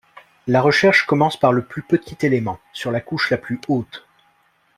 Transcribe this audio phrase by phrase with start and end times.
[0.47, 4.07] La recherche commence par le plus petit élément, sur la couche la plus haute.